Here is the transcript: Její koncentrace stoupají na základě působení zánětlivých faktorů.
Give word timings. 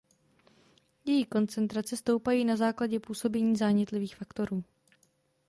Její 1.05 1.25
koncentrace 1.25 1.97
stoupají 1.97 2.45
na 2.45 2.55
základě 2.55 2.99
působení 2.99 3.55
zánětlivých 3.55 4.15
faktorů. 4.15 4.63